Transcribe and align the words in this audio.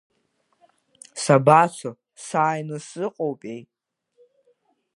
Сабацо, 1.23 1.91
сааины 2.25 2.77
сыҟоупеи! 2.87 3.61